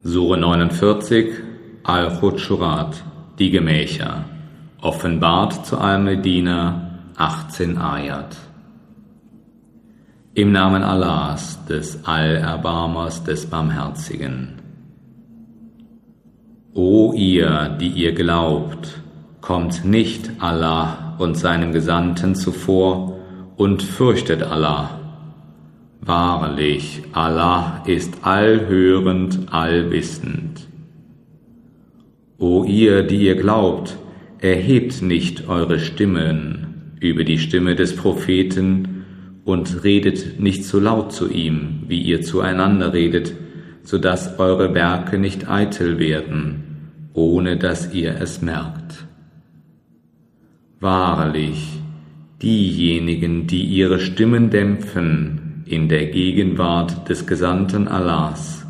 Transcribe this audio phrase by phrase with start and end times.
[0.00, 1.34] Sure 49
[1.82, 3.02] Al-Hudschurat
[3.40, 4.26] Die Gemächer
[4.80, 8.36] Offenbart zu Al-Medina 18 Ayat
[10.34, 14.62] Im Namen Allahs, des Allerbarmers, des Barmherzigen.
[16.74, 19.02] O ihr, die ihr glaubt,
[19.40, 23.18] kommt nicht Allah und seinem Gesandten zuvor
[23.56, 25.07] und fürchtet Allah
[26.00, 30.68] Wahrlich, Allah ist allhörend, allwissend.
[32.38, 33.98] O ihr, die ihr glaubt,
[34.38, 39.04] erhebt nicht eure Stimmen über die Stimme des Propheten
[39.44, 43.34] und redet nicht so laut zu ihm, wie ihr zueinander redet,
[43.82, 49.06] so dass eure Werke nicht eitel werden, ohne dass ihr es merkt.
[50.80, 51.80] Wahrlich,
[52.42, 58.66] diejenigen, die ihre Stimmen dämpfen, in der Gegenwart des Gesandten Allahs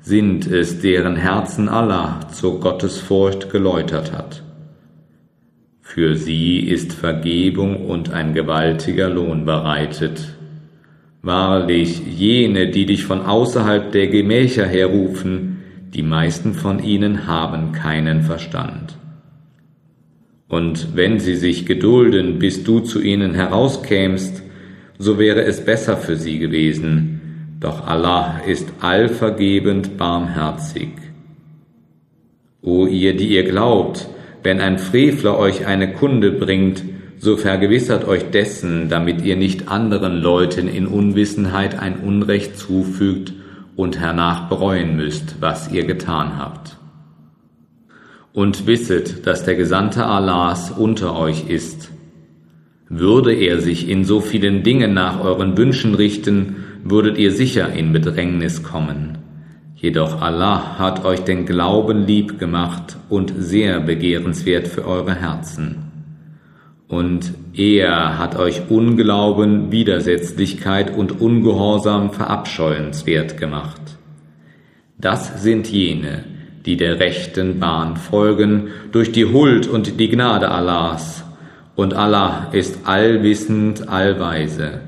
[0.00, 4.42] sind es, deren Herzen Allah zur Gottesfurcht geläutert hat.
[5.82, 10.36] Für sie ist Vergebung und ein gewaltiger Lohn bereitet.
[11.22, 15.58] Wahrlich, jene, die dich von außerhalb der Gemächer herrufen,
[15.92, 18.96] die meisten von ihnen haben keinen Verstand.
[20.48, 24.42] Und wenn sie sich gedulden, bis du zu ihnen herauskämst,
[25.00, 30.90] so wäre es besser für sie gewesen, doch Allah ist allvergebend barmherzig.
[32.60, 34.08] O ihr, die ihr glaubt,
[34.42, 36.84] wenn ein Frevler euch eine Kunde bringt,
[37.18, 43.32] so vergewissert euch dessen, damit ihr nicht anderen Leuten in Unwissenheit ein Unrecht zufügt
[43.76, 46.76] und hernach bereuen müsst, was ihr getan habt.
[48.34, 51.90] Und wisset, dass der Gesandte Allahs unter euch ist,
[52.90, 57.92] würde er sich in so vielen Dingen nach euren Wünschen richten, würdet ihr sicher in
[57.92, 59.18] Bedrängnis kommen.
[59.76, 65.76] Jedoch Allah hat euch den Glauben lieb gemacht und sehr begehrenswert für eure Herzen.
[66.88, 73.80] Und er hat euch Unglauben, Widersetzlichkeit und Ungehorsam verabscheuenswert gemacht.
[74.98, 76.24] Das sind jene,
[76.66, 81.24] die der rechten Bahn folgen, durch die Huld und die Gnade Allahs,
[81.80, 84.82] und Allah ist allwissend, allweise.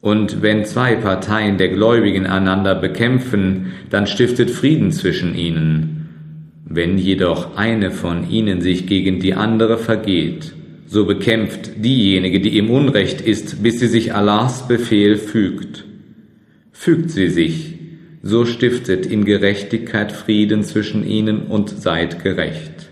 [0.00, 6.60] Und wenn zwei Parteien der Gläubigen einander bekämpfen, dann stiftet Frieden zwischen ihnen.
[6.64, 10.52] Wenn jedoch eine von ihnen sich gegen die andere vergeht,
[10.86, 15.84] so bekämpft diejenige, die im Unrecht ist, bis sie sich Allahs Befehl fügt.
[16.70, 17.74] Fügt sie sich,
[18.22, 22.90] so stiftet in Gerechtigkeit Frieden zwischen ihnen und seid gerecht.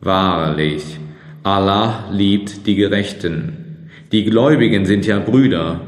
[0.00, 0.82] Wahrlich,
[1.42, 3.88] Allah liebt die Gerechten.
[4.12, 5.80] Die Gläubigen sind ja Brüder.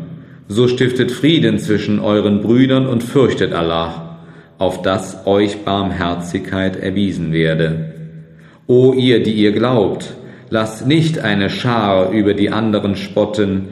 [0.49, 4.19] So stiftet Frieden zwischen euren Brüdern und fürchtet Allah,
[4.57, 7.93] auf dass euch Barmherzigkeit erwiesen werde.
[8.67, 10.15] O ihr, die ihr glaubt,
[10.49, 13.69] lasst nicht eine Schar über die anderen spotten,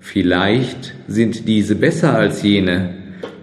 [0.00, 2.94] vielleicht sind diese besser als jene,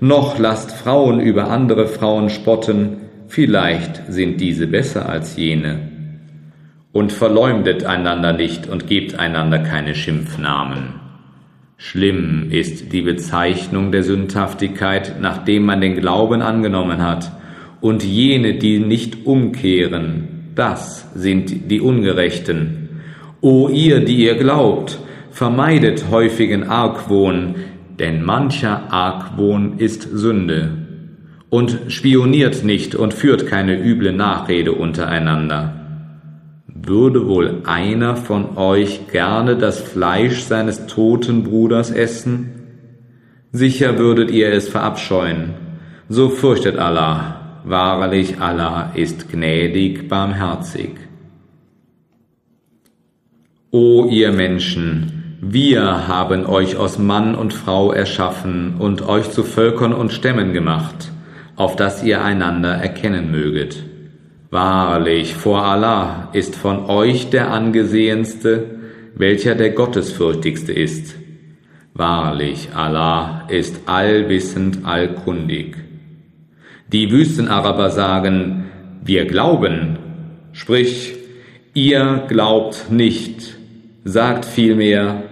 [0.01, 2.97] noch lasst Frauen über andere Frauen spotten,
[3.29, 5.88] vielleicht sind diese besser als jene
[6.91, 10.95] und verleumdet einander nicht und gebt einander keine Schimpfnamen.
[11.77, 17.31] Schlimm ist die Bezeichnung der Sündhaftigkeit, nachdem man den Glauben angenommen hat,
[17.79, 22.89] und jene, die nicht umkehren, das sind die Ungerechten.
[23.39, 24.99] O ihr, die ihr glaubt,
[25.31, 27.55] vermeidet häufigen Argwohn,
[27.97, 30.71] denn mancher Argwohn ist Sünde.
[31.49, 35.78] Und spioniert nicht und führt keine üble Nachrede untereinander
[36.85, 42.59] würde wohl einer von euch gerne das Fleisch seines toten Bruders essen?
[43.51, 45.53] Sicher würdet ihr es verabscheuen.
[46.07, 47.61] So fürchtet Allah.
[47.65, 50.91] Wahrlich Allah ist gnädig, barmherzig.
[53.71, 59.93] O ihr Menschen, wir haben euch aus Mann und Frau erschaffen und euch zu Völkern
[59.93, 61.11] und Stämmen gemacht,
[61.55, 63.83] auf dass ihr einander erkennen möget.
[64.51, 68.79] Wahrlich, vor Allah ist von euch der angesehenste,
[69.15, 71.15] welcher der Gottesfürchtigste ist.
[71.93, 75.77] Wahrlich, Allah ist allwissend, allkundig.
[76.91, 78.65] Die Wüstenaraber sagen,
[79.03, 79.99] wir glauben,
[80.53, 81.15] sprich,
[81.75, 83.55] ihr glaubt nicht,
[84.03, 85.23] sagt vielmehr,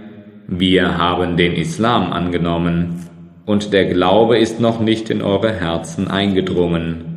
[0.47, 3.03] wir haben den Islam angenommen,
[3.47, 7.16] und der Glaube ist noch nicht in eure Herzen eingedrungen.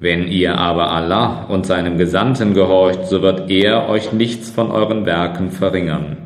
[0.00, 5.06] Wenn ihr aber Allah und seinem Gesandten gehorcht, so wird er euch nichts von euren
[5.06, 6.16] Werken verringern.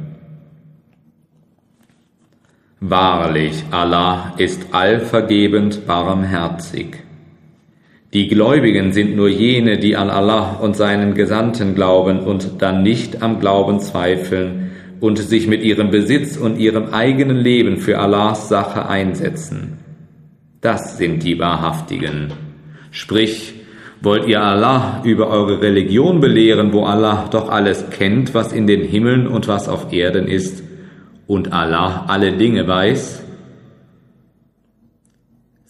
[2.80, 6.98] Wahrlich, Allah ist allvergebend barmherzig.
[8.14, 13.20] Die Gläubigen sind nur jene, die an Allah und seinen Gesandten glauben und dann nicht
[13.20, 14.70] am Glauben zweifeln
[15.00, 19.78] und sich mit ihrem Besitz und ihrem eigenen Leben für Allahs Sache einsetzen.
[20.62, 22.32] Das sind die Wahrhaftigen.
[22.90, 23.57] Sprich,
[24.00, 28.82] wollt ihr Allah über eure Religion belehren, wo Allah doch alles kennt, was in den
[28.82, 30.62] Himmeln und was auf Erden ist,
[31.26, 33.22] und Allah alle Dinge weiß?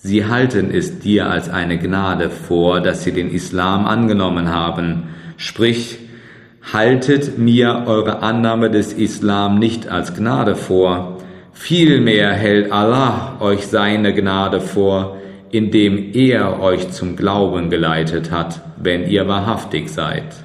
[0.01, 5.09] Sie halten es dir als eine Gnade vor, dass sie den Islam angenommen haben.
[5.37, 5.99] Sprich,
[6.73, 11.19] haltet mir eure Annahme des Islam nicht als Gnade vor.
[11.53, 15.17] Vielmehr hält Allah euch seine Gnade vor,
[15.51, 20.45] indem er euch zum Glauben geleitet hat, wenn ihr wahrhaftig seid.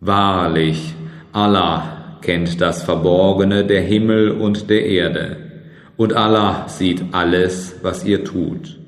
[0.00, 0.94] Wahrlich,
[1.32, 5.36] Allah kennt das Verborgene der Himmel und der Erde,
[5.96, 8.78] und Allah sieht alles, was ihr tut.